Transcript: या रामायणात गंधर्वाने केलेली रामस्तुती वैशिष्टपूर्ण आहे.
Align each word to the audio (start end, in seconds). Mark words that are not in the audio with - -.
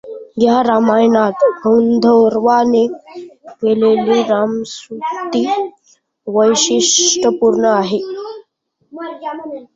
या 0.37 0.61
रामायणात 0.63 1.43
गंधर्वाने 1.65 2.85
केलेली 3.51 4.21
रामस्तुती 4.29 5.45
वैशिष्टपूर्ण 6.27 7.65
आहे. 7.67 8.01